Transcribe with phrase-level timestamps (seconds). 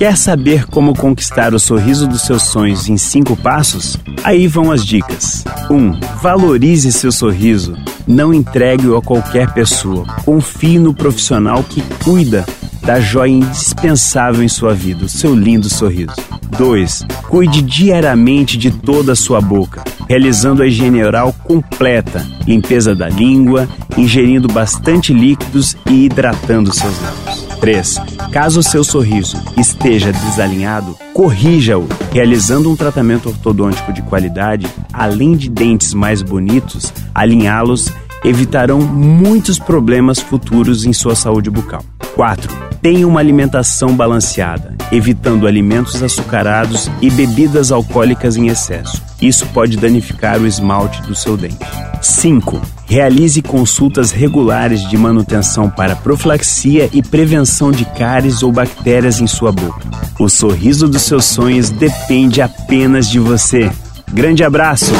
[0.00, 3.98] Quer saber como conquistar o sorriso dos seus sonhos em cinco passos?
[4.24, 5.44] Aí vão as dicas.
[5.68, 5.74] 1.
[5.76, 7.76] Um, valorize seu sorriso.
[8.06, 10.06] Não entregue-o a qualquer pessoa.
[10.24, 12.46] Confie no profissional que cuida
[12.80, 16.16] da joia indispensável em sua vida, o seu lindo sorriso.
[16.56, 17.02] 2.
[17.28, 23.68] Cuide diariamente de toda a sua boca, realizando a higiene oral completa, limpeza da língua,
[23.98, 27.29] ingerindo bastante líquidos e hidratando seus lábios.
[27.60, 27.96] 3.
[28.32, 35.92] Caso seu sorriso esteja desalinhado, corrija-o, realizando um tratamento ortodôntico de qualidade, além de dentes
[35.92, 37.92] mais bonitos, alinhá-los
[38.24, 41.84] evitarão muitos problemas futuros em sua saúde bucal.
[42.14, 49.02] 4 Tenha uma alimentação balanceada, evitando alimentos açucarados e bebidas alcoólicas em excesso.
[49.20, 51.58] Isso pode danificar o esmalte do seu dente.
[52.00, 52.60] 5.
[52.86, 59.52] Realize consultas regulares de manutenção para profilaxia e prevenção de cáries ou bactérias em sua
[59.52, 59.82] boca.
[60.18, 63.70] O sorriso dos seus sonhos depende apenas de você.
[64.12, 64.92] Grande abraço!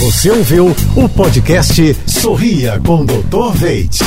[0.00, 3.52] Você ouviu o podcast Sorria com Dr.
[3.54, 3.98] Veit.